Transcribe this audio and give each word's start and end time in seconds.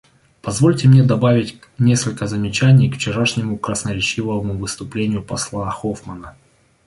Позвольте 0.41 0.87
мне 0.87 1.03
добавить 1.03 1.59
несколько 1.77 2.25
замечаний 2.25 2.89
к 2.89 2.95
вчерашнему 2.95 3.59
красноречивому 3.59 4.57
выступлению 4.57 5.21
посла 5.21 5.69
Хоффмана. 5.69 6.35